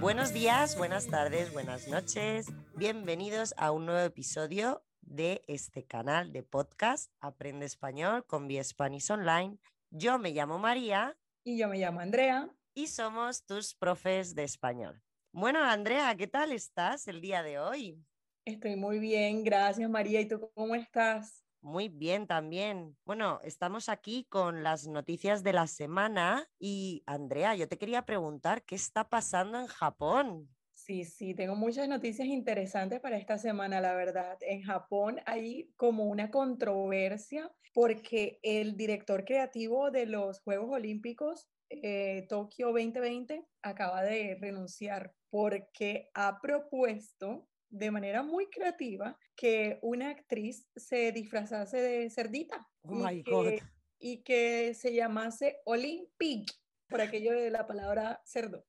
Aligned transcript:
Buenos 0.00 0.32
días, 0.32 0.78
buenas 0.78 1.08
tardes, 1.08 1.52
buenas 1.52 1.86
noches. 1.86 2.46
Bienvenidos 2.74 3.52
a 3.58 3.70
un 3.70 3.84
nuevo 3.84 4.00
episodio 4.00 4.82
de 5.02 5.42
este 5.46 5.84
canal 5.84 6.32
de 6.32 6.42
podcast 6.42 7.12
Aprende 7.20 7.66
Español 7.66 8.24
con 8.24 8.48
Vía 8.48 8.64
Spanish 8.64 9.10
Online. 9.10 9.58
Yo 9.90 10.18
me 10.18 10.30
llamo 10.30 10.58
María. 10.58 11.18
Y 11.44 11.58
yo 11.58 11.68
me 11.68 11.76
llamo 11.76 12.00
Andrea. 12.00 12.48
Y 12.72 12.86
somos 12.86 13.44
tus 13.44 13.74
profes 13.74 14.34
de 14.34 14.44
español. 14.44 15.02
Bueno, 15.32 15.62
Andrea, 15.62 16.16
¿qué 16.16 16.26
tal 16.26 16.52
estás 16.52 17.06
el 17.06 17.20
día 17.20 17.42
de 17.42 17.58
hoy? 17.58 18.02
Estoy 18.46 18.76
muy 18.76 19.00
bien, 19.00 19.44
gracias 19.44 19.90
María. 19.90 20.22
¿Y 20.22 20.28
tú 20.28 20.50
cómo 20.54 20.74
estás? 20.76 21.44
Muy 21.62 21.88
bien 21.88 22.26
también. 22.26 22.96
Bueno, 23.04 23.38
estamos 23.44 23.90
aquí 23.90 24.24
con 24.30 24.62
las 24.62 24.86
noticias 24.86 25.42
de 25.42 25.52
la 25.52 25.66
semana 25.66 26.48
y 26.58 27.02
Andrea, 27.04 27.54
yo 27.54 27.68
te 27.68 27.76
quería 27.76 28.06
preguntar, 28.06 28.62
¿qué 28.64 28.76
está 28.76 29.08
pasando 29.08 29.60
en 29.60 29.66
Japón? 29.66 30.48
Sí, 30.72 31.04
sí, 31.04 31.34
tengo 31.34 31.54
muchas 31.54 31.86
noticias 31.86 32.26
interesantes 32.26 33.00
para 33.00 33.18
esta 33.18 33.36
semana, 33.36 33.82
la 33.82 33.94
verdad. 33.94 34.38
En 34.40 34.62
Japón 34.62 35.20
hay 35.26 35.70
como 35.76 36.04
una 36.04 36.30
controversia 36.30 37.52
porque 37.74 38.38
el 38.42 38.76
director 38.78 39.26
creativo 39.26 39.90
de 39.90 40.06
los 40.06 40.40
Juegos 40.40 40.70
Olímpicos 40.70 41.50
eh, 41.68 42.26
Tokio 42.28 42.68
2020 42.68 43.46
acaba 43.62 44.02
de 44.02 44.38
renunciar 44.40 45.14
porque 45.28 46.08
ha 46.14 46.40
propuesto 46.40 47.49
de 47.70 47.90
manera 47.90 48.22
muy 48.22 48.46
creativa 48.48 49.18
que 49.36 49.78
una 49.82 50.10
actriz 50.10 50.66
se 50.76 51.12
disfrazase 51.12 51.80
de 51.80 52.10
cerdita. 52.10 52.68
Oh 52.82 53.10
y, 53.10 53.22
que, 53.22 53.62
y 53.98 54.22
que 54.22 54.74
se 54.74 54.94
llamase 54.94 55.58
Olympic, 55.64 56.50
por 56.88 57.00
aquello 57.00 57.32
de 57.32 57.50
la 57.50 57.66
palabra 57.66 58.20
cerdo. 58.24 58.66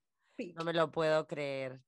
No 0.55 0.63
me 0.63 0.73
lo 0.73 0.91
puedo 0.91 1.27
creer. 1.27 1.81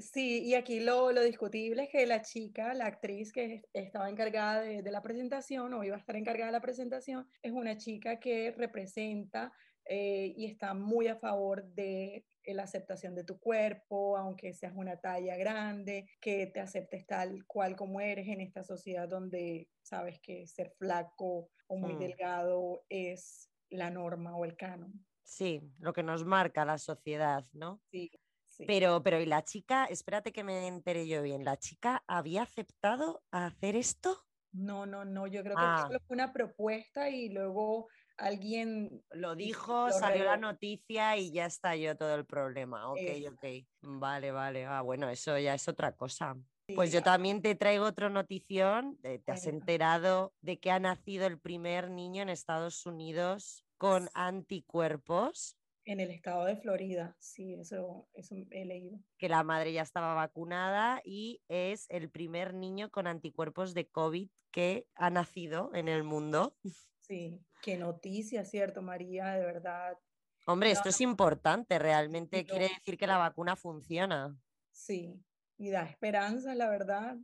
Sí, 0.00 0.42
y 0.42 0.54
aquí 0.54 0.80
lo, 0.80 1.12
lo, 1.12 1.22
discutible 1.22 1.84
es 1.84 1.90
que 1.90 2.06
la 2.06 2.22
chica, 2.22 2.74
la 2.74 2.86
actriz 2.86 3.32
que 3.32 3.62
estaba 3.72 4.08
encargada 4.08 4.62
de, 4.62 4.82
de, 4.82 4.90
la 4.90 5.02
presentación 5.02 5.72
o 5.74 5.84
iba 5.84 5.94
a 5.94 5.98
estar 5.98 6.16
encargada 6.16 6.46
de 6.46 6.52
la 6.52 6.60
presentación, 6.60 7.28
es 7.42 7.52
una 7.52 7.76
chica 7.76 8.18
que 8.18 8.52
representa 8.56 9.52
eh, 9.86 10.32
y 10.36 10.46
está 10.46 10.74
muy 10.74 11.08
a 11.08 11.16
favor 11.16 11.64
de 11.74 12.24
la 12.46 12.64
aceptación 12.64 13.14
de 13.14 13.24
tu 13.24 13.38
cuerpo, 13.38 14.16
aunque 14.18 14.52
seas 14.52 14.72
una 14.76 15.00
talla 15.00 15.36
grande, 15.36 16.06
que 16.20 16.46
te 16.48 16.60
aceptes 16.60 17.06
tal 17.06 17.46
cual 17.46 17.76
como 17.76 18.00
eres 18.00 18.28
en 18.28 18.40
esta 18.40 18.64
sociedad 18.64 19.08
donde 19.08 19.70
sabes 19.82 20.20
que 20.20 20.46
ser 20.46 20.72
flaco 20.78 21.50
o 21.68 21.76
muy 21.76 21.96
delgado 21.96 22.84
es 22.88 23.50
la 23.70 23.90
norma 23.90 24.36
o 24.36 24.44
el 24.44 24.56
canon. 24.56 25.06
Sí, 25.26 25.62
lo 25.78 25.92
que 25.94 26.02
nos 26.02 26.24
marca 26.24 26.64
la 26.66 26.76
sociedad, 26.78 27.44
¿no? 27.52 27.82
Sí, 27.92 28.10
sí. 28.46 28.66
Pero, 28.66 29.02
pero, 29.02 29.20
¿y 29.20 29.26
la 29.26 29.44
chica? 29.44 29.86
Espérate 29.86 30.32
que 30.32 30.44
me 30.44 30.66
entere 30.68 31.08
yo 31.08 31.22
bien. 31.22 31.44
¿La 31.44 31.58
chica 31.58 32.04
había 32.08 32.42
aceptado 32.42 33.24
hacer 33.32 33.76
esto? 33.76 34.26
No, 34.52 34.86
no, 34.86 35.04
no, 35.04 35.26
yo 35.26 35.42
creo 35.42 35.58
que 35.58 35.66
Ah. 35.66 35.84
solo 35.84 35.98
fue 36.06 36.14
una 36.14 36.32
propuesta 36.32 37.08
y 37.10 37.28
luego 37.28 37.88
alguien 38.16 39.02
Lo 39.10 39.34
dijo, 39.34 39.88
lo 39.88 39.92
salió 39.92 40.24
la 40.24 40.36
noticia 40.36 41.16
y 41.16 41.32
ya 41.32 41.46
estalló 41.46 41.96
todo 41.96 42.14
el 42.14 42.24
problema. 42.24 42.90
Ok, 42.90 43.00
ok. 43.32 43.44
Vale, 43.82 44.30
vale. 44.30 44.66
Ah, 44.66 44.82
bueno, 44.82 45.08
eso 45.08 45.38
ya 45.38 45.54
es 45.54 45.68
otra 45.68 45.96
cosa. 45.96 46.36
Pues 46.74 46.92
yo 46.92 47.02
también 47.02 47.42
te 47.42 47.54
traigo 47.54 47.84
otra 47.84 48.08
notición. 48.08 48.98
Eh, 49.02 49.18
¿Te 49.18 49.32
has 49.32 49.46
enterado 49.46 50.32
de 50.40 50.58
que 50.58 50.70
ha 50.70 50.78
nacido 50.78 51.26
el 51.26 51.38
primer 51.38 51.90
niño 51.90 52.22
en 52.22 52.30
Estados 52.30 52.86
Unidos 52.86 53.64
con 53.76 54.08
anticuerpos? 54.14 55.58
en 55.84 56.00
el 56.00 56.10
estado 56.10 56.44
de 56.46 56.56
Florida, 56.56 57.16
sí, 57.18 57.54
eso, 57.54 58.08
eso 58.14 58.34
he 58.50 58.64
leído. 58.64 58.98
Que 59.18 59.28
la 59.28 59.42
madre 59.42 59.72
ya 59.72 59.82
estaba 59.82 60.14
vacunada 60.14 61.02
y 61.04 61.42
es 61.48 61.86
el 61.90 62.10
primer 62.10 62.54
niño 62.54 62.90
con 62.90 63.06
anticuerpos 63.06 63.74
de 63.74 63.88
COVID 63.88 64.28
que 64.50 64.86
ha 64.94 65.10
nacido 65.10 65.70
en 65.74 65.88
el 65.88 66.02
mundo. 66.02 66.56
Sí, 67.06 67.38
qué 67.60 67.76
noticia, 67.76 68.44
¿cierto, 68.46 68.80
María? 68.80 69.34
De 69.34 69.44
verdad, 69.44 69.98
Hombre, 70.46 70.70
esto 70.70 70.88
es 70.88 71.00
importante, 71.02 71.78
realmente 71.78 72.44
quiere 72.46 72.68
decir 72.68 72.96
que 72.96 73.06
la 73.06 73.18
vacuna 73.18 73.56
funciona. 73.56 74.34
sí. 74.70 75.14
Y 75.56 75.70
da 75.70 75.84
esperanza, 75.84 76.52
la 76.54 76.68
verdad. 76.68 77.16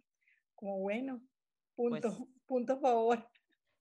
Como 0.54 0.78
bueno, 0.78 1.20
punto, 1.74 2.08
Pues 2.16 2.28
punto 2.46 2.74
a 2.74 2.80
favor. 2.80 3.28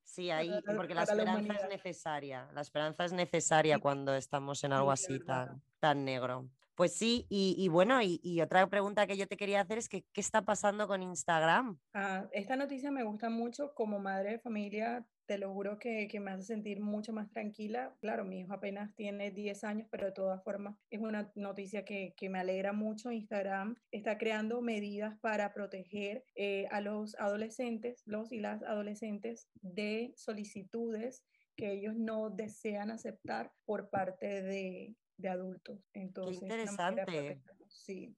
Sí, 0.03 0.31
ahí, 0.31 0.49
Para- 0.65 0.77
porque 0.77 0.95
la 0.95 1.03
esperanza 1.03 1.53
es 1.65 1.69
necesaria. 1.69 2.49
La 2.53 2.61
esperanza 2.61 3.05
es 3.05 3.13
necesaria 3.13 3.75
Sí, 3.75 3.81
cuando 3.81 4.15
estamos 4.15 4.63
en 4.63 4.73
algo 4.73 4.91
así 4.91 5.19
tan, 5.19 5.61
tan 5.79 6.03
negro. 6.05 6.49
Pues 6.75 6.93
sí, 6.95 7.25
y, 7.29 7.55
y 7.57 7.67
bueno, 7.67 8.01
y, 8.01 8.19
y 8.23 8.39
otra 8.41 8.65
pregunta 8.67 9.05
que 9.05 9.17
yo 9.17 9.27
te 9.27 9.35
quería 9.37 9.61
hacer 9.61 9.77
es 9.77 9.89
que, 9.89 10.03
¿qué 10.13 10.21
está 10.21 10.43
pasando 10.43 10.87
con 10.87 11.03
Instagram? 11.03 11.77
Ah, 11.93 12.25
esta 12.31 12.55
noticia 12.55 12.89
me 12.89 13.03
gusta 13.03 13.29
mucho. 13.29 13.73
Como 13.75 13.99
madre 13.99 14.31
de 14.31 14.39
familia, 14.39 15.05
te 15.29 15.37
lo 15.37 15.53
juro 15.53 15.77
que, 15.77 16.07
que 16.07 16.19
me 16.19 16.31
hace 16.31 16.41
sentir 16.41 16.79
mucho 16.79 17.13
más 17.13 17.29
tranquila. 17.29 17.95
Claro, 18.01 18.25
mi 18.25 18.39
hijo 18.39 18.51
apenas 18.51 18.95
tiene 18.95 19.29
10 19.29 19.63
años, 19.63 19.87
pero 19.91 20.07
de 20.07 20.11
todas 20.11 20.43
formas 20.43 20.75
es 20.89 21.01
una 21.01 21.31
noticia 21.35 21.85
que, 21.85 22.15
que 22.17 22.29
me 22.29 22.39
alegra 22.39 22.73
mucho. 22.73 23.11
Instagram 23.11 23.75
está 23.91 24.17
creando 24.17 24.59
medidas 24.61 25.19
para 25.19 25.53
proteger 25.53 26.25
eh, 26.33 26.65
a 26.71 26.81
los 26.81 27.13
adolescentes, 27.19 28.01
los 28.07 28.31
y 28.31 28.39
las 28.39 28.63
adolescentes, 28.63 29.47
de 29.61 30.13
solicitudes 30.15 31.23
que 31.55 31.73
ellos 31.73 31.95
no 31.95 32.31
desean 32.31 32.89
aceptar 32.89 33.51
por 33.65 33.91
parte 33.91 34.41
de, 34.41 34.95
de 35.17 35.29
adultos. 35.29 35.79
Entonces, 35.93 36.39
de 36.39 36.47
interesante. 36.47 37.39
Sí. 37.67 38.17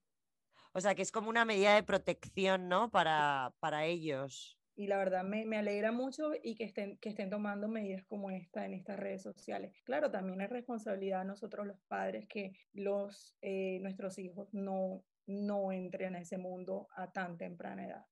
O 0.71 0.79
sea, 0.79 0.95
que 0.95 1.01
es 1.01 1.11
como 1.11 1.29
una 1.29 1.44
medida 1.44 1.75
de 1.75 1.83
protección, 1.83 2.69
¿no? 2.69 2.89
Para, 2.89 3.53
para 3.59 3.83
ellos. 3.83 4.60
Y 4.75 4.87
la 4.87 4.97
verdad 4.97 5.23
me, 5.23 5.45
me 5.45 5.57
alegra 5.57 5.91
mucho 5.91 6.31
y 6.41 6.55
que 6.55 6.63
estén, 6.63 6.97
que 6.97 7.09
estén 7.09 7.29
tomando 7.29 7.67
medidas 7.67 8.03
como 8.05 8.31
esta 8.31 8.65
en 8.65 8.73
estas 8.73 8.99
redes 8.99 9.21
sociales. 9.21 9.73
Claro, 9.83 10.09
también 10.09 10.41
es 10.41 10.49
responsabilidad 10.49 11.19
de 11.19 11.25
nosotros 11.25 11.67
los 11.67 11.79
padres 11.87 12.27
que 12.27 12.53
los, 12.73 13.35
eh, 13.41 13.79
nuestros 13.81 14.17
hijos 14.17 14.53
no, 14.53 15.03
no 15.27 15.71
entren 15.71 16.15
a 16.15 16.21
ese 16.21 16.37
mundo 16.37 16.87
a 16.95 17.11
tan 17.11 17.37
temprana 17.37 17.85
edad. 17.85 18.05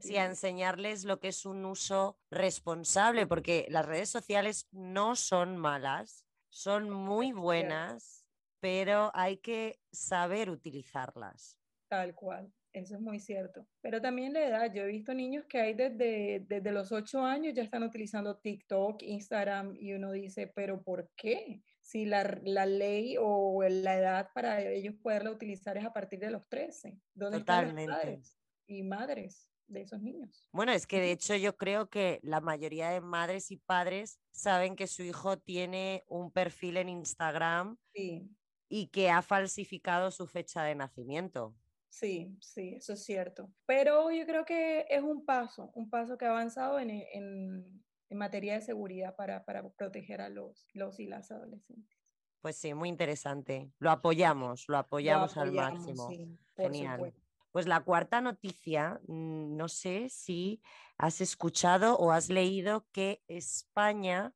Sí, 0.00 0.16
a 0.16 0.26
enseñarles 0.26 1.04
lo 1.04 1.18
que 1.18 1.28
es 1.28 1.46
un 1.46 1.64
uso 1.64 2.18
responsable, 2.30 3.26
porque 3.26 3.66
las 3.70 3.86
redes 3.86 4.10
sociales 4.10 4.68
no 4.70 5.16
son 5.16 5.56
malas, 5.56 6.26
son 6.50 6.90
muy 6.90 7.32
buenas, 7.32 8.26
pero 8.60 9.10
hay 9.14 9.38
que 9.38 9.80
saber 9.90 10.50
utilizarlas. 10.50 11.56
Tal 11.88 12.14
cual, 12.14 12.52
eso 12.78 12.94
es 12.94 13.00
muy 13.00 13.20
cierto. 13.20 13.66
Pero 13.80 14.00
también 14.00 14.32
la 14.32 14.46
edad, 14.46 14.72
yo 14.72 14.82
he 14.82 14.86
visto 14.86 15.14
niños 15.14 15.44
que 15.46 15.60
hay 15.60 15.74
desde, 15.74 16.44
desde 16.48 16.72
los 16.72 16.92
8 16.92 17.22
años 17.24 17.54
ya 17.54 17.62
están 17.62 17.82
utilizando 17.82 18.36
TikTok, 18.36 19.02
Instagram 19.02 19.74
y 19.78 19.92
uno 19.92 20.12
dice, 20.12 20.46
pero 20.54 20.82
¿por 20.82 21.10
qué? 21.16 21.62
Si 21.80 22.04
la, 22.04 22.38
la 22.44 22.66
ley 22.66 23.16
o 23.18 23.62
la 23.62 23.96
edad 23.96 24.30
para 24.34 24.62
ellos 24.62 24.94
poderla 25.02 25.30
utilizar 25.30 25.76
es 25.76 25.84
a 25.84 25.92
partir 25.92 26.18
de 26.18 26.30
los 26.30 26.46
13. 26.48 26.98
¿Dónde 27.14 27.38
están 27.38 27.64
los 27.64 27.74
Totalmente. 27.74 27.92
padres 27.92 28.38
y 28.66 28.82
madres 28.82 29.50
de 29.66 29.82
esos 29.82 30.00
niños? 30.02 30.48
Bueno, 30.52 30.72
es 30.72 30.86
que 30.86 31.00
de 31.00 31.12
hecho 31.12 31.34
yo 31.36 31.56
creo 31.56 31.88
que 31.88 32.20
la 32.22 32.40
mayoría 32.40 32.90
de 32.90 33.00
madres 33.00 33.50
y 33.50 33.56
padres 33.56 34.20
saben 34.30 34.76
que 34.76 34.86
su 34.86 35.02
hijo 35.02 35.38
tiene 35.38 36.04
un 36.06 36.30
perfil 36.30 36.76
en 36.76 36.88
Instagram 36.90 37.78
Sí, 37.94 38.28
y 38.68 38.88
que 38.88 39.10
ha 39.10 39.22
falsificado 39.22 40.10
su 40.10 40.26
fecha 40.26 40.62
de 40.62 40.74
nacimiento. 40.74 41.54
Sí, 41.88 42.36
sí, 42.40 42.74
eso 42.76 42.92
es 42.94 43.04
cierto. 43.04 43.52
Pero 43.66 44.10
yo 44.10 44.26
creo 44.26 44.44
que 44.44 44.86
es 44.88 45.02
un 45.02 45.24
paso, 45.24 45.70
un 45.74 45.90
paso 45.90 46.16
que 46.18 46.26
ha 46.26 46.30
avanzado 46.30 46.78
en, 46.78 46.90
en, 46.90 47.84
en 48.10 48.18
materia 48.18 48.54
de 48.54 48.60
seguridad 48.62 49.16
para, 49.16 49.44
para 49.44 49.68
proteger 49.70 50.20
a 50.20 50.28
los, 50.28 50.66
los 50.74 50.98
y 51.00 51.06
las 51.06 51.30
adolescentes. 51.30 51.98
Pues 52.40 52.56
sí, 52.56 52.72
muy 52.74 52.88
interesante. 52.88 53.72
Lo 53.78 53.90
apoyamos, 53.90 54.64
lo 54.68 54.74
Lo 54.74 54.78
apoyamos 54.78 55.36
al 55.36 55.52
máximo. 55.52 56.08
sí, 56.08 56.38
Genial. 56.56 56.96
supuesto. 56.96 57.20
Pues 57.50 57.66
la 57.66 57.80
cuarta 57.80 58.20
noticia, 58.20 59.00
mm, 59.08 59.56
no 59.56 59.68
sé 59.68 60.08
si 60.10 60.62
has 60.98 61.20
escuchado 61.20 61.96
o 61.98 62.12
has 62.12 62.28
leído 62.28 62.86
que 62.92 63.22
España 63.26 64.34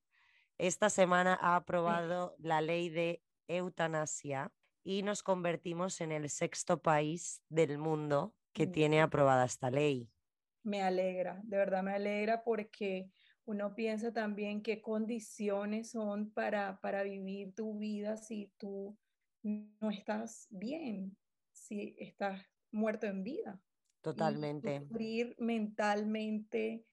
esta 0.59 0.91
semana 0.91 1.39
ha 1.41 1.57
aprobado 1.57 2.35
la 2.39 2.61
ley 2.61 2.89
de 2.89 3.23
eutanasia 3.49 4.53
y 4.85 5.03
nos 5.03 5.23
convertimos 5.23 6.01
en 6.01 6.13
el 6.13 6.29
sexto 6.31 6.83
país 6.83 7.43
del 7.49 7.79
mundo 7.79 8.35
que 8.53 8.67
Mm. 8.67 8.73
tiene 8.73 9.01
aprobada 9.03 9.45
esta 9.45 9.71
ley. 9.71 10.11
Me 10.65 10.83
alegra, 10.83 11.41
de 11.45 11.57
verdad 11.57 11.83
me 11.83 11.93
alegra 11.93 12.45
porque 12.45 13.11
uno 13.45 13.75
piensa 13.75 14.13
también 14.13 14.63
qué 14.63 14.81
condiciones 14.81 15.91
son 15.91 16.33
para, 16.33 16.81
para 16.81 17.03
vivir 17.03 17.55
tu 17.55 17.79
vida 17.79 18.17
si 18.17 18.53
tú 18.59 18.97
no 19.43 19.91
estás 19.91 20.47
bien, 20.51 21.17
si 21.51 21.97
estás 21.99 22.45
muerto 22.71 23.07
en 23.07 23.25
vida. 23.25 23.61
Y 24.15 24.53
Totalmente. 24.61 24.61
sufrir 24.61 25.35
mentalmente, 25.39 26.87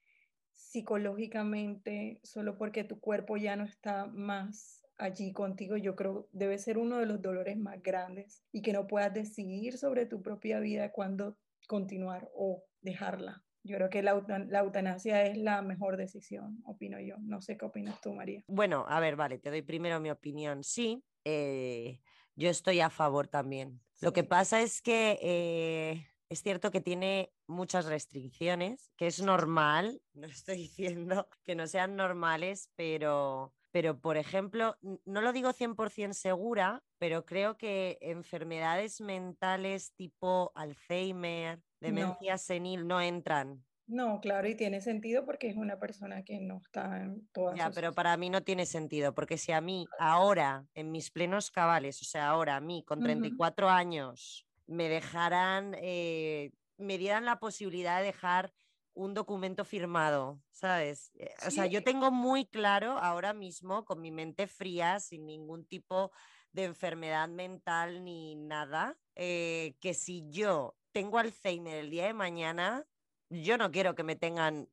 psicológicamente, 0.51 2.19
solo 2.23 2.57
porque 2.57 2.83
tu 2.83 2.99
cuerpo 2.99 3.37
ya 3.37 3.55
no 3.55 3.65
está 3.65 4.07
más 4.07 4.78
allí 4.99 5.31
contigo, 5.31 5.77
yo 5.77 5.95
creo 5.95 6.27
debe 6.31 6.59
ser 6.59 6.77
uno 6.77 6.97
de 6.97 7.05
los 7.05 7.21
dolores 7.21 7.57
más 7.57 7.81
grandes 7.81 8.43
y 8.51 8.61
que 8.61 8.73
no 8.73 8.85
puedas 8.85 9.13
decidir 9.13 9.77
sobre 9.77 10.05
tu 10.05 10.21
propia 10.21 10.59
vida 10.59 10.91
cuándo 10.91 11.37
continuar 11.67 12.29
o 12.35 12.63
dejarla. 12.81 13.43
Yo 13.63 13.75
creo 13.75 13.89
que 13.89 14.03
la, 14.03 14.11
eutanasia 14.11 15.25
es 15.25 15.37
la 15.37 15.61
mejor 15.61 15.97
decisión, 15.97 16.61
opino 16.65 16.99
yo. 16.99 17.15
No 17.19 17.41
sé 17.41 17.57
qué 17.57 17.65
opinas 17.65 17.99
tú, 18.01 18.13
María. 18.13 18.43
Bueno, 18.47 18.85
a 18.87 18.99
ver, 18.99 19.15
vale, 19.15 19.37
te 19.37 19.49
doy 19.49 19.61
primero 19.61 19.99
mi 19.99 20.11
opinión. 20.11 20.63
Sí, 20.63 21.03
eh, 21.25 21.99
yo 22.35 22.49
estoy 22.49 22.79
a 22.79 22.89
favor 22.89 23.27
también. 23.27 23.81
Lo 24.01 24.13
que 24.13 24.23
pasa 24.23 24.61
es 24.61 24.81
que 24.81 25.19
eh, 25.21 26.07
es 26.29 26.41
cierto 26.41 26.71
que 26.71 26.79
tiene 26.79 27.33
muchas 27.47 27.85
restricciones, 27.85 28.91
que 28.95 29.07
es 29.07 29.21
normal, 29.21 30.01
no 30.13 30.27
estoy 30.27 30.57
diciendo 30.57 31.27
que 31.43 31.55
no 31.55 31.67
sean 31.67 31.95
normales, 31.95 32.69
pero, 32.75 33.53
pero 33.71 33.99
por 33.99 34.17
ejemplo, 34.17 34.77
no 34.81 35.21
lo 35.21 35.33
digo 35.33 35.53
100% 35.53 36.13
segura, 36.13 36.83
pero 36.97 37.25
creo 37.25 37.57
que 37.57 37.97
enfermedades 38.01 39.01
mentales 39.01 39.93
tipo 39.93 40.51
Alzheimer, 40.55 41.61
demencia 41.79 42.37
senil 42.37 42.87
no 42.87 43.01
entran. 43.01 43.63
No, 43.89 44.21
claro, 44.21 44.47
y 44.47 44.53
tiene 44.53 44.81
sentido 44.81 45.25
porque 45.25 45.49
es 45.49 45.57
una 45.57 45.79
persona 45.79 46.23
que 46.23 46.39
no 46.39 46.57
está 46.57 47.01
en 47.01 47.27
todas 47.31 47.57
Ya, 47.57 47.71
pero 47.71 47.91
para 47.91 48.15
mí 48.17 48.29
no 48.29 48.43
tiene 48.43 48.67
sentido, 48.67 49.15
porque 49.15 49.39
si 49.39 49.51
a 49.51 49.61
mí 49.61 49.87
ahora, 49.97 50.67
en 50.75 50.91
mis 50.91 51.09
plenos 51.09 51.49
cabales, 51.49 51.99
o 52.03 52.05
sea, 52.05 52.29
ahora 52.29 52.57
a 52.57 52.61
mí 52.61 52.83
con 52.85 53.01
34 53.01 53.67
años, 53.67 54.45
me 54.67 54.89
dejaran, 54.89 55.75
eh, 55.81 56.51
me 56.77 56.99
dieran 56.99 57.25
la 57.25 57.39
posibilidad 57.39 57.97
de 57.97 58.05
dejar 58.05 58.53
un 58.99 59.13
documento 59.13 59.63
firmado, 59.63 60.41
¿sabes? 60.51 61.11
Eh, 61.15 61.33
o 61.47 61.51
sea, 61.51 61.65
yo 61.67 61.83
tengo 61.83 62.11
muy 62.11 62.45
claro 62.45 62.97
ahora 62.97 63.33
mismo, 63.33 63.85
con 63.85 64.01
mi 64.01 64.11
mente 64.11 64.45
fría, 64.45 64.99
sin 64.99 65.25
ningún 65.25 65.65
tipo 65.65 66.11
de 66.51 66.65
enfermedad 66.65 67.29
mental 67.29 68.03
ni 68.03 68.35
nada, 68.35 68.97
eh, 69.15 69.75
que 69.79 69.93
si 69.93 70.25
yo 70.29 70.75
tengo 70.91 71.17
Alzheimer 71.17 71.75
el 71.75 71.89
día 71.89 72.07
de 72.07 72.13
mañana, 72.13 72.85
yo 73.29 73.57
no 73.57 73.71
quiero 73.71 73.95
que 73.95 74.03
me 74.03 74.17
tengan 74.17 74.67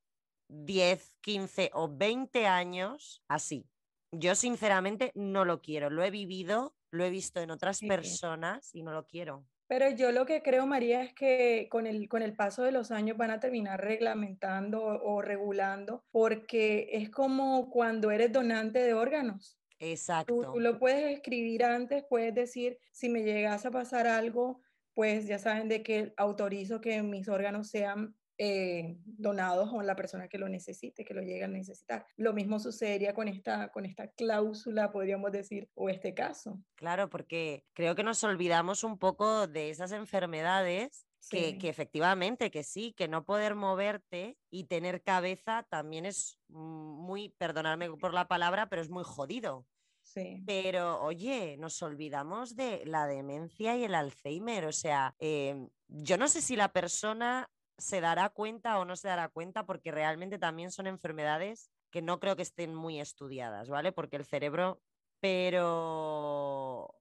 10, 0.48 1.14
15 1.20 1.70
o 1.74 1.88
20 1.88 2.48
años 2.48 3.22
así. 3.28 3.68
Yo 4.10 4.34
sinceramente 4.34 5.12
no 5.14 5.44
lo 5.44 5.60
quiero. 5.60 5.88
Lo 5.88 6.02
he 6.02 6.10
vivido, 6.10 6.74
lo 6.90 7.04
he 7.04 7.10
visto 7.10 7.40
en 7.40 7.52
otras 7.52 7.80
personas 7.80 8.74
y 8.74 8.82
no 8.82 8.92
lo 8.92 9.06
quiero. 9.06 9.46
Pero 9.68 9.90
yo 9.90 10.12
lo 10.12 10.26
que 10.26 10.42
creo, 10.42 10.66
María, 10.66 11.02
es 11.02 11.12
que 11.12 11.68
con 11.70 11.86
el, 11.86 12.08
con 12.08 12.22
el 12.22 12.34
paso 12.34 12.62
de 12.62 12.72
los 12.72 12.90
años 12.90 13.16
van 13.16 13.30
a 13.30 13.40
terminar 13.40 13.80
reglamentando 13.80 14.82
o, 14.82 15.22
regulando, 15.22 16.04
porque 16.12 16.88
es 16.92 17.10
como 17.10 17.68
cuando 17.70 18.10
eres 18.10 18.32
donante 18.32 18.78
de 18.80 18.94
órganos. 18.94 19.58
Exacto. 19.78 20.34
Tú, 20.34 20.52
tú, 20.52 20.60
lo 20.60 20.78
puedes 20.78 21.12
escribir 21.12 21.64
antes, 21.64 22.04
puedes 22.08 22.34
decir, 22.34 22.78
si 22.92 23.08
me 23.08 23.24
llegas 23.24 23.66
a 23.66 23.70
pasar 23.70 24.06
algo, 24.06 24.60
pues 24.94 25.26
ya 25.26 25.38
saben 25.38 25.68
de 25.68 25.82
que 25.82 26.14
autorizo 26.16 26.80
que 26.80 27.02
mis 27.02 27.28
órganos 27.28 27.68
sean 27.68 28.14
eh, 28.38 28.96
donados 29.04 29.72
a 29.72 29.82
la 29.82 29.96
persona 29.96 30.28
que 30.28 30.38
lo 30.38 30.48
necesite, 30.48 31.04
que 31.04 31.14
lo 31.14 31.22
llegue 31.22 31.44
a 31.44 31.48
necesitar. 31.48 32.06
Lo 32.16 32.32
mismo 32.32 32.58
sucedería 32.58 33.14
con 33.14 33.28
esta, 33.28 33.68
con 33.68 33.86
esta 33.86 34.08
cláusula, 34.08 34.92
podríamos 34.92 35.32
decir, 35.32 35.70
o 35.74 35.88
este 35.88 36.12
caso. 36.14 36.60
Claro, 36.74 37.08
porque 37.08 37.64
creo 37.72 37.94
que 37.94 38.02
nos 38.02 38.22
olvidamos 38.24 38.84
un 38.84 38.98
poco 38.98 39.46
de 39.46 39.70
esas 39.70 39.92
enfermedades 39.92 41.06
Que, 41.28 41.58
que, 41.58 41.68
efectivamente, 41.68 42.52
que 42.52 42.62
sí, 42.62 42.92
que 42.96 43.08
no 43.08 43.24
poder 43.24 43.56
moverte 43.56 44.36
y 44.48 44.64
tener 44.68 45.02
cabeza 45.02 45.66
también 45.68 46.06
es 46.06 46.38
muy, 46.48 47.30
perdonadme 47.30 47.90
por 47.96 48.14
la 48.14 48.28
palabra, 48.28 48.68
pero 48.68 48.80
es 48.80 48.90
muy 48.90 49.02
jodido. 49.02 49.66
Sí. 50.02 50.44
Pero 50.46 51.02
oye, 51.02 51.56
nos 51.58 51.82
olvidamos 51.82 52.54
de 52.54 52.84
la 52.86 53.08
demencia 53.08 53.76
y 53.76 53.82
el 53.82 53.96
Alzheimer. 53.96 54.66
O 54.66 54.72
sea, 54.72 55.16
em, 55.18 55.68
yo 55.88 56.16
no 56.16 56.28
sé 56.28 56.40
si 56.40 56.54
la 56.54 56.68
persona 56.68 57.50
se 57.78 58.00
dará 58.00 58.30
cuenta 58.30 58.78
o 58.78 58.84
no 58.84 58.96
se 58.96 59.08
dará 59.08 59.28
cuenta 59.28 59.66
porque 59.66 59.90
realmente 59.90 60.38
también 60.38 60.70
son 60.70 60.86
enfermedades 60.86 61.70
que 61.90 62.02
no 62.02 62.20
creo 62.20 62.36
que 62.36 62.42
estén 62.42 62.74
muy 62.74 63.00
estudiadas, 63.00 63.68
¿vale? 63.68 63.92
Porque 63.92 64.16
el 64.16 64.24
cerebro, 64.24 64.82
pero 65.20 66.94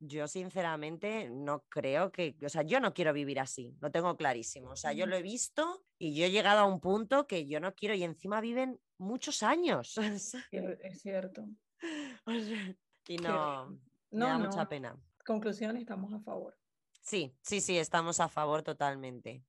yo 0.00 0.28
sinceramente 0.28 1.30
no 1.30 1.64
creo 1.68 2.10
que, 2.12 2.36
o 2.44 2.48
sea, 2.48 2.62
yo 2.62 2.80
no 2.80 2.94
quiero 2.94 3.12
vivir 3.12 3.40
así, 3.40 3.76
lo 3.80 3.90
tengo 3.90 4.16
clarísimo, 4.16 4.70
o 4.70 4.76
sea, 4.76 4.92
yo 4.92 5.06
lo 5.06 5.16
he 5.16 5.22
visto 5.22 5.84
y 5.98 6.14
yo 6.14 6.26
he 6.26 6.30
llegado 6.30 6.60
a 6.60 6.66
un 6.66 6.80
punto 6.80 7.26
que 7.26 7.46
yo 7.46 7.60
no 7.60 7.74
quiero 7.74 7.94
y 7.94 8.02
encima 8.02 8.40
viven 8.40 8.80
muchos 8.98 9.42
años. 9.42 9.94
Es 10.82 11.00
cierto. 11.00 11.46
y 13.08 13.16
no, 13.18 13.78
no, 14.10 14.26
da 14.26 14.38
mucha 14.38 14.68
pena. 14.68 14.96
Conclusión, 15.24 15.76
estamos 15.76 16.12
a 16.12 16.20
favor. 16.20 16.56
Sí, 17.00 17.36
sí, 17.42 17.60
sí, 17.60 17.78
estamos 17.78 18.20
a 18.20 18.28
favor 18.28 18.62
totalmente. 18.62 19.42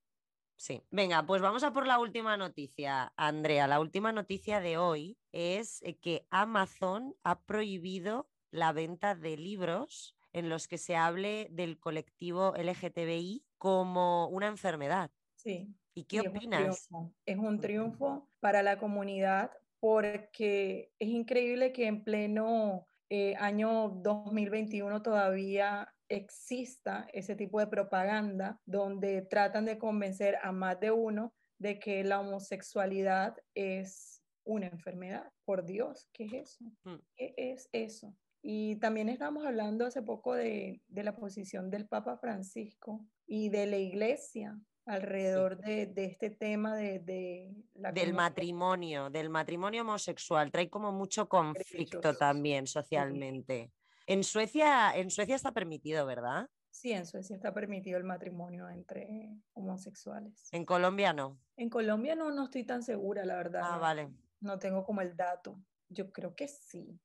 Sí. 0.57 0.83
Venga, 0.89 1.25
pues 1.25 1.41
vamos 1.41 1.63
a 1.63 1.73
por 1.73 1.85
la 1.85 1.99
última 1.99 2.37
noticia, 2.37 3.13
Andrea. 3.17 3.67
La 3.67 3.79
última 3.79 4.11
noticia 4.11 4.61
de 4.61 4.77
hoy 4.77 5.17
es 5.31 5.81
eh, 5.83 5.97
que 5.97 6.25
Amazon 6.29 7.15
ha 7.23 7.41
prohibido 7.41 8.29
la 8.51 8.71
venta 8.71 9.15
de 9.15 9.37
libros 9.37 10.15
en 10.31 10.49
los 10.49 10.67
que 10.67 10.77
se 10.77 10.95
hable 10.95 11.47
del 11.51 11.79
colectivo 11.79 12.53
LGTBI 12.57 13.45
como 13.57 14.27
una 14.27 14.47
enfermedad. 14.47 15.11
Sí. 15.35 15.73
¿Y 15.93 16.03
qué 16.03 16.21
opinas? 16.21 16.89
Es 17.25 17.37
un, 17.37 17.59
triunfo, 17.61 18.27
para 18.41 18.61
la 18.61 18.77
comunidad 18.77 19.51
porque 19.79 20.91
es 20.99 21.07
increíble 21.07 21.71
que 21.71 21.87
en 21.87 22.03
pleno 22.03 22.87
eh, 23.09 23.35
año 23.37 23.89
2021 23.89 25.01
todavía 25.01 25.94
exista 26.09 27.07
ese 27.13 27.35
tipo 27.35 27.59
de 27.59 27.67
propaganda 27.67 28.59
donde 28.65 29.21
tratan 29.21 29.65
de 29.65 29.77
convencer 29.77 30.37
a 30.41 30.51
más 30.51 30.79
de 30.79 30.91
uno 30.91 31.33
de 31.57 31.79
que 31.79 32.03
la 32.03 32.19
homosexualidad 32.19 33.35
es 33.53 34.21
una 34.43 34.67
enfermedad. 34.67 35.31
Por 35.45 35.65
Dios, 35.65 36.09
¿qué 36.13 36.25
es 36.25 36.33
eso? 36.33 36.65
Mm. 36.83 36.95
¿Qué 37.15 37.33
es 37.37 37.69
eso? 37.71 38.15
Y 38.41 38.75
también 38.75 39.09
estamos 39.09 39.43
hablando 39.43 39.87
hace 39.87 40.03
poco 40.03 40.35
de, 40.35 40.79
la 40.89 41.15
posición 41.15 41.71
del 41.71 41.87
Papa 41.87 42.17
Francisco 42.17 43.03
y 43.25 43.49
de 43.49 43.65
la 43.65 43.77
iglesia 43.77 44.59
alrededor 44.85 45.57
de, 45.57 45.91
este 45.95 46.29
tema 46.29 46.75
de, 46.75 47.51
la 47.73 47.91
del 47.91 48.13
matrimonio, 48.13 49.09
del 49.09 49.31
matrimonio 49.31 49.81
homosexual. 49.81 50.51
Trae 50.51 50.69
como 50.69 50.91
mucho 50.91 51.27
conflicto 51.27 52.13
también 52.13 52.67
socialmente. 52.67 53.71
En 54.07 54.23
Suecia, 54.23 54.95
en 54.95 55.09
Suecia 55.09 55.35
está 55.35 55.51
permitido, 55.51 56.05
¿verdad? 56.05 56.47
Sí, 56.69 56.91
en 56.91 57.05
Suecia 57.05 57.35
está 57.35 57.53
permitido 57.53 57.97
el 57.97 58.03
matrimonio 58.03 58.69
entre 58.69 59.31
homosexuales. 59.53 60.49
En 60.51 60.65
Colombia 60.65 61.13
no. 61.13 61.39
En 61.55 61.69
Colombia 61.69 62.15
no, 62.15 62.31
no 62.31 62.43
estoy 62.43 62.65
tan 62.65 62.83
segura, 62.83 63.25
la 63.25 63.37
verdad. 63.37 63.61
Ah, 63.63 63.77
vale. 63.77 64.09
No 64.41 64.59
tengo 64.59 64.83
como 64.83 65.01
el 65.01 65.15
dato. 65.15 65.57
Yo 65.87 66.11
creo 66.11 66.35
que 66.35 66.47
sí. 66.47 66.99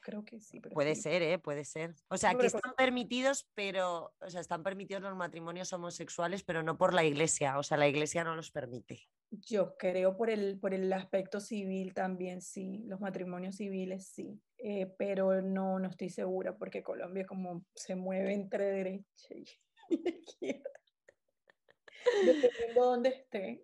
creo 0.00 0.24
que 0.24 0.40
sí. 0.40 0.60
puede 0.60 0.96
ser, 0.96 1.22
¿eh? 1.22 1.38
Puede 1.38 1.64
ser. 1.64 1.94
O 2.08 2.16
sea, 2.16 2.34
que 2.34 2.46
están 2.46 2.74
permitidos, 2.74 3.48
pero, 3.54 4.14
o 4.18 4.30
sea, 4.30 4.40
están 4.40 4.62
permitidos 4.62 5.02
los 5.02 5.14
matrimonios 5.14 5.72
homosexuales, 5.72 6.42
pero 6.42 6.62
no 6.62 6.78
por 6.78 6.94
la 6.94 7.04
iglesia. 7.04 7.58
O 7.58 7.62
sea, 7.62 7.76
la 7.76 7.88
iglesia 7.88 8.24
no 8.24 8.34
los 8.34 8.50
permite. 8.50 9.02
Yo 9.30 9.76
creo 9.76 10.16
por 10.16 10.30
el, 10.30 10.58
por 10.58 10.72
el 10.74 10.92
aspecto 10.92 11.38
civil 11.38 11.92
también, 11.94 12.40
sí. 12.40 12.82
Los 12.86 13.00
matrimonios 13.00 13.56
civiles, 13.56 14.06
sí. 14.06 14.40
Eh, 14.64 14.86
pero 14.96 15.42
no, 15.42 15.80
no 15.80 15.88
estoy 15.88 16.08
segura 16.08 16.56
porque 16.56 16.84
Colombia 16.84 17.26
como 17.26 17.64
se 17.74 17.96
mueve 17.96 18.32
entre 18.32 18.70
derecha 18.70 19.34
y 19.34 19.44
izquierda. 20.20 20.70
De 22.22 22.74
dónde 22.74 23.08
esté. 23.08 23.62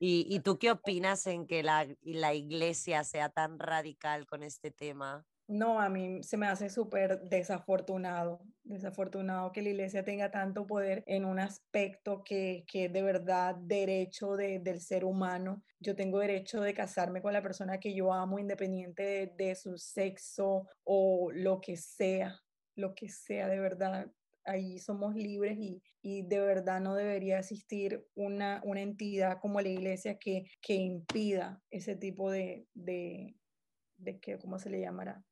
¿Y, 0.00 0.26
¿Y, 0.28 0.40
tú 0.40 0.58
qué 0.58 0.72
opinas 0.72 1.26
en 1.28 1.46
que 1.46 1.62
la, 1.62 1.86
la 2.02 2.34
iglesia 2.34 3.04
sea 3.04 3.28
tan 3.28 3.58
radical 3.60 4.26
con 4.26 4.42
este 4.42 4.72
tema? 4.72 5.24
No, 5.46 5.78
a 5.78 5.90
mí 5.90 6.22
se 6.22 6.38
me 6.38 6.46
hace 6.46 6.70
súper 6.70 7.20
desafortunado, 7.28 8.40
desafortunado 8.62 9.52
que 9.52 9.60
la 9.60 9.68
iglesia 9.70 10.02
tenga 10.02 10.30
tanto 10.30 10.66
poder 10.66 11.04
en 11.06 11.26
un 11.26 11.38
aspecto 11.38 12.24
que, 12.24 12.64
que 12.66 12.88
de 12.88 13.02
verdad 13.02 13.54
derecho 13.54 14.36
del 14.36 14.80
ser 14.80 15.04
humano. 15.04 15.62
Yo 15.80 15.94
tengo 15.94 16.18
derecho 16.20 16.62
de 16.62 16.72
casarme 16.72 17.20
con 17.20 17.34
la 17.34 17.42
persona 17.42 17.78
que 17.78 17.94
yo 17.94 18.14
amo 18.14 18.38
independiente 18.38 19.34
de, 19.36 19.54
su 19.54 19.76
sexo 19.76 20.66
o 20.82 21.30
lo 21.30 21.60
que 21.60 21.76
sea, 21.76 22.40
lo 22.74 22.94
que 22.94 23.10
sea 23.10 23.46
de 23.46 23.60
verdad. 23.60 24.10
Ahí 24.46 24.78
somos 24.78 25.14
libres 25.14 25.58
y, 25.58 25.82
y 26.00 26.26
de 26.26 26.40
verdad 26.40 26.80
no 26.80 26.94
debería 26.94 27.38
existir 27.38 28.06
una, 28.14 28.62
una 28.64 28.80
entidad 28.80 29.40
como 29.42 29.60
la 29.60 29.68
iglesia 29.68 30.18
que, 30.18 30.44
que 30.62 30.74
impida 30.74 31.62
ese 31.70 31.96
tipo 31.96 32.30
de, 32.30 32.66
de, 32.72 33.36
de 33.98 34.18
que, 34.20 34.38
¿cómo 34.38 34.58
se 34.58 34.70
le 34.70 34.80
llamará? 34.80 35.22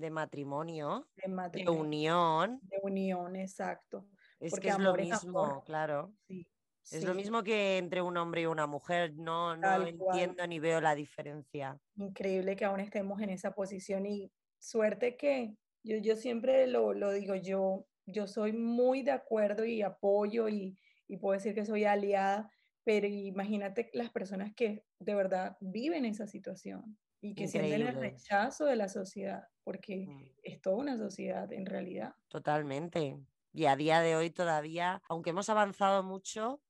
De 0.00 0.10
matrimonio, 0.10 1.06
de, 1.14 1.68
unión. 1.68 2.58
De 2.62 2.78
unión, 2.82 3.36
exacto. 3.36 4.08
Es 4.40 4.58
que 4.58 4.68
es 4.68 4.78
lo 4.78 4.94
mismo, 4.94 5.62
claro. 5.64 6.12
es 6.28 7.04
lo 7.04 7.14
mismo 7.14 7.42
que 7.42 7.78
entre 7.78 8.00
un 8.00 8.16
hombre 8.16 8.42
y 8.42 8.46
una 8.46 8.66
mujer, 8.66 9.14
no, 9.14 9.56
no 9.56 9.86
entiendo 9.86 10.46
ni 10.46 10.58
veo 10.58 10.80
la 10.80 10.94
diferencia. 10.94 11.78
Increíble 11.96 12.56
que 12.56 12.64
aún 12.64 12.80
estemos 12.80 13.20
en 13.20 13.30
esa 13.30 13.52
posición 13.52 14.06
y 14.06 14.32
suerte 14.58 15.16
que 15.16 15.54
yo, 15.82 15.98
yo 15.98 16.16
siempre 16.16 16.66
lo, 16.66 16.94
lo 16.94 17.12
digo, 17.12 17.34
yo, 17.34 17.86
yo 18.06 18.26
soy 18.26 18.52
muy 18.52 19.02
de 19.02 19.12
acuerdo 19.12 19.64
y 19.64 19.82
apoyo 19.82 20.48
y, 20.48 20.78
y 21.06 21.18
puedo 21.18 21.34
decir 21.34 21.54
que 21.54 21.66
soy 21.66 21.84
aliada, 21.84 22.50
pero 22.84 23.06
imagínate 23.06 23.90
las 23.92 24.10
personas 24.10 24.54
que 24.54 24.84
de 24.98 25.14
verdad 25.14 25.56
viven 25.60 26.06
esa 26.06 26.26
situación 26.26 26.98
y 27.20 27.34
que 27.34 27.48
sienten 27.48 27.82
el 27.82 27.94
rechazo 27.94 28.64
de 28.64 28.76
la 28.76 28.88
sociedad, 28.88 29.48
porque 29.62 30.06
mm. 30.08 30.32
es 30.42 30.60
toda 30.60 30.76
una 30.76 30.96
sociedad 30.96 31.52
en 31.52 31.66
realidad. 31.66 32.14
Totalmente. 32.28 33.18
Y 33.52 33.66
a 33.66 33.76
día 33.76 34.00
de 34.00 34.16
hoy 34.16 34.30
todavía, 34.30 35.02
aunque 35.08 35.30
hemos 35.30 35.48
avanzado 35.48 36.02
mucho, 36.02 36.60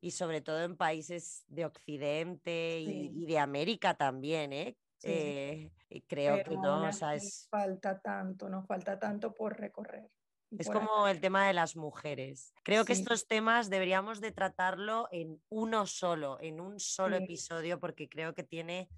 y 0.00 0.12
sobre 0.12 0.40
todo 0.40 0.62
en 0.62 0.76
países 0.76 1.44
de 1.48 1.66
Occidente 1.66 2.80
y, 2.80 3.26
de 3.26 3.38
América 3.38 3.94
también, 3.94 4.52
¿eh? 4.52 4.76
eh 5.02 5.70
creo 6.06 6.42
que 6.42 6.56
no, 6.56 6.88
o 6.88 6.92
sea, 6.92 7.14
es... 7.14 7.48
falta 7.50 8.00
tanto, 8.00 8.48
nos 8.48 8.66
falta 8.66 8.98
tanto 8.98 9.34
por 9.34 9.58
recorrer. 9.58 10.10
Es 10.58 10.68
como 10.68 11.06
el 11.06 11.20
tema 11.20 11.46
de 11.46 11.52
las 11.52 11.76
mujeres. 11.76 12.52
Creo 12.64 12.84
que 12.84 12.92
estos 12.92 13.28
temas 13.28 13.70
deberíamos 13.70 14.20
de 14.20 14.32
tratarlo 14.32 15.06
en 15.12 15.40
uno 15.48 15.86
solo, 15.86 16.38
en 16.40 16.60
un 16.60 16.80
solo 16.80 17.16
episodio, 17.16 17.78
porque 17.78 18.08
creo 18.08 18.34
que 18.34 18.42
tiene 18.42 18.88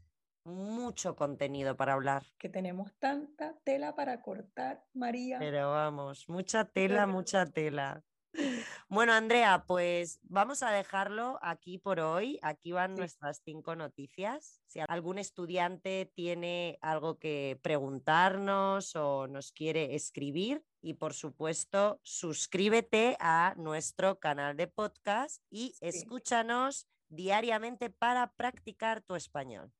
mucho 0.44 1.16
contenido 1.16 1.76
para 1.76 1.94
hablar. 1.94 2.26
Que 2.38 2.48
tenemos 2.48 2.92
tanta 2.98 3.54
tela 3.64 3.94
para 3.94 4.22
cortar, 4.22 4.84
María. 4.94 5.38
Pero 5.38 5.70
vamos, 5.70 6.28
mucha 6.28 6.64
tela, 6.64 7.06
mucha 7.06 7.46
tela. 7.46 8.02
Bueno, 8.88 9.12
Andrea, 9.12 9.64
pues 9.66 10.18
vamos 10.22 10.62
a 10.62 10.70
dejarlo 10.70 11.38
aquí 11.42 11.78
por 11.78 12.00
hoy. 12.00 12.38
Aquí 12.42 12.72
van 12.72 12.94
nuestras 12.94 13.40
cinco 13.44 13.76
noticias. 13.76 14.60
Si 14.66 14.80
algún 14.86 15.18
estudiante 15.18 16.10
tiene 16.14 16.78
algo 16.80 17.18
que 17.18 17.58
preguntarnos 17.62 18.96
o 18.96 19.26
nos 19.28 19.52
quiere 19.52 19.94
escribir, 19.94 20.64
y 20.82 20.94
por 20.94 21.14
supuesto, 21.14 22.00
suscríbete 22.02 23.16
a 23.20 23.54
nuestro 23.56 24.18
canal 24.18 24.56
de 24.56 24.66
podcast 24.66 25.42
y 25.48 25.74
escúchanos 25.80 26.88
diariamente 27.08 27.88
para 27.88 28.32
practicar 28.32 29.00
tu 29.02 29.14
español. 29.14 29.72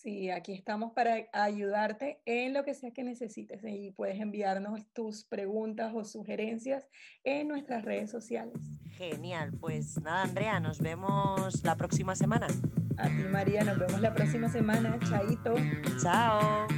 Sí, 0.00 0.30
aquí 0.30 0.52
estamos 0.52 0.92
para 0.92 1.26
ayudarte 1.32 2.22
en 2.24 2.54
lo 2.54 2.62
que 2.62 2.72
sea 2.72 2.92
que 2.92 3.02
necesites 3.02 3.60
y 3.64 3.90
puedes 3.90 4.20
enviarnos 4.20 4.86
tus 4.92 5.24
preguntas 5.24 5.92
o 5.92 6.04
sugerencias 6.04 6.86
en 7.24 7.48
nuestras 7.48 7.84
redes 7.84 8.08
sociales. 8.08 8.54
Genial, 8.92 9.50
pues 9.58 10.00
nada, 10.00 10.22
Andrea, 10.22 10.60
nos 10.60 10.78
vemos 10.78 11.64
la 11.64 11.74
próxima 11.74 12.14
semana. 12.14 12.46
A 12.96 13.08
ti, 13.08 13.24
María, 13.28 13.64
nos 13.64 13.76
vemos 13.76 14.00
la 14.00 14.14
próxima 14.14 14.48
semana. 14.48 15.00
Chaito. 15.00 15.56
Chao. 16.00 16.68